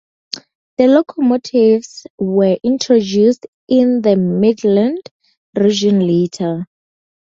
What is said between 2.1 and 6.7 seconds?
were introduced in the Midland region later.